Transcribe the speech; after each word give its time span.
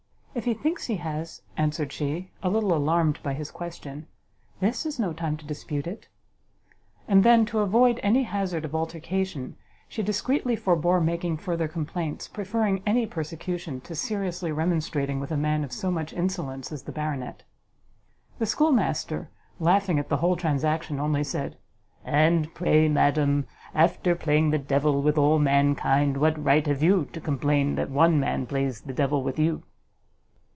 "If 0.33 0.45
he 0.45 0.53
thinks 0.53 0.87
he 0.87 0.95
has," 0.95 1.41
answered 1.57 1.91
she, 1.91 2.31
a 2.41 2.49
little 2.49 2.73
alarmed 2.73 3.19
by 3.21 3.33
his 3.33 3.51
question, 3.51 4.07
"this 4.61 4.85
is 4.85 4.97
no 4.97 5.11
time 5.11 5.35
to 5.35 5.45
dispute 5.45 5.85
it." 5.85 6.07
And 7.05 7.25
then, 7.25 7.45
to 7.47 7.59
avoid 7.59 7.99
any 8.01 8.23
hazard 8.23 8.63
of 8.63 8.73
altercation, 8.73 9.57
she 9.89 10.01
discreetly 10.01 10.55
forbore 10.55 11.01
making 11.03 11.35
further 11.35 11.67
complaints, 11.67 12.29
preferring 12.29 12.81
any 12.85 13.05
persecution 13.05 13.81
to 13.81 13.93
seriously 13.93 14.53
remonstrating 14.53 15.19
with 15.19 15.31
a 15.31 15.37
man 15.37 15.65
of 15.65 15.73
so 15.73 15.91
much 15.91 16.13
insolence 16.13 16.71
as 16.71 16.83
the 16.83 16.93
Baronet. 16.93 17.43
The 18.39 18.45
schoolmaster, 18.45 19.29
laughing 19.59 19.99
at 19.99 20.07
the 20.07 20.17
whole 20.17 20.37
transaction, 20.37 20.97
only 20.97 21.25
said, 21.25 21.57
"And 22.05 22.53
pray, 22.53 22.87
madam, 22.87 23.47
after 23.75 24.15
playing 24.15 24.51
the 24.51 24.57
devil 24.57 25.01
with 25.01 25.17
all 25.17 25.39
mankind, 25.39 26.15
what 26.15 26.41
right 26.41 26.65
have 26.67 26.81
you 26.81 27.09
to 27.11 27.19
complain 27.19 27.75
that 27.75 27.89
one 27.91 28.17
man 28.17 28.45
plays 28.47 28.79
the 28.79 28.93
devil 28.93 29.23
with 29.23 29.37
you?" 29.37 29.63